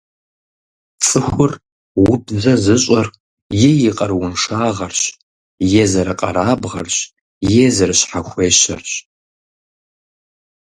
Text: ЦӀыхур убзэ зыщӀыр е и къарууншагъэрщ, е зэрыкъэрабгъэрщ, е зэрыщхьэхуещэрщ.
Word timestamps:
ЦӀыхур 1.05 1.51
убзэ 2.09 2.53
зыщӀыр 2.63 3.07
е 3.69 3.71
и 3.89 3.91
къарууншагъэрщ, 3.97 5.01
е 5.81 5.83
зэрыкъэрабгъэрщ, 5.91 6.97
е 7.61 7.65
зэрыщхьэхуещэрщ. 7.75 8.91